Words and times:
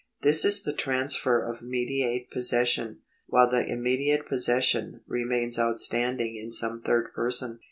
This 0.21 0.43
is 0.43 0.63
the 0.63 0.73
trans 0.73 1.15
fer 1.15 1.43
of 1.43 1.61
mediate 1.61 2.31
possession, 2.31 3.01
while 3.27 3.47
the 3.47 3.63
immediate 3.71 4.27
possession 4.27 5.01
remains 5.05 5.59
outstanding 5.59 6.37
in 6.37 6.51
some 6.51 6.81
third 6.81 7.13
person. 7.13 7.59